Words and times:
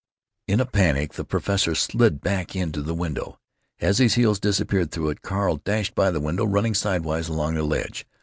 In 0.47 0.59
a 0.59 0.65
panic 0.65 1.13
the 1.13 1.23
professor 1.23 1.75
slid 1.75 2.21
back 2.21 2.55
into 2.55 2.81
the 2.81 2.95
window. 2.95 3.37
As 3.79 3.99
his 3.99 4.15
heels 4.15 4.39
disappeared 4.39 4.89
through 4.89 5.09
it, 5.11 5.21
Carl 5.21 5.57
dashed 5.57 5.93
by 5.93 6.09
the 6.09 6.19
window, 6.19 6.43
running 6.43 6.73
sidewise 6.73 7.27
along 7.27 7.53
the 7.53 7.61
ledge. 7.63 8.07